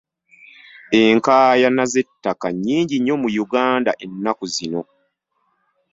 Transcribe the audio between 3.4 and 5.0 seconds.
Uganda ennaku zino.